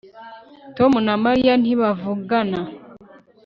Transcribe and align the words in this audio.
Tom 0.77 0.91
na 1.05 1.15
Mariya 1.23 1.53
ntibavugana 1.61 2.59